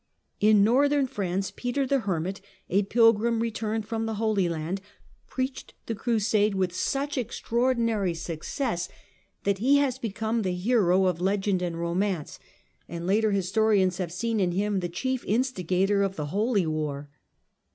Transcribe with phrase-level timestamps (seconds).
[0.39, 4.81] In northern France Peter the Hermit, a pilgrim returned from Peter the the Holy Land,
[5.27, 8.89] preached the Crusade with such ^^^^ extraordinary success
[9.43, 12.39] that he has become the hero of legend and romance,
[12.89, 17.11] and later historians have seen in him the chief instigator of the Holy War.